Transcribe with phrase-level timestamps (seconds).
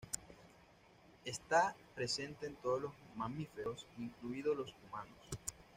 [1.25, 5.19] Está presente en todos los mamíferos, incluido los humanos.